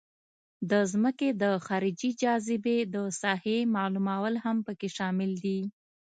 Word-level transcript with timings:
د 0.71 0.73
ځمکې 0.91 1.29
د 1.41 1.43
خارجي 1.65 2.11
جاذبې 2.21 2.77
د 2.93 2.95
ساحې 3.21 3.59
معلومول 3.75 4.33
هم 4.43 4.57
پکې 4.67 4.89
شامل 4.97 5.31
دي 5.43 5.59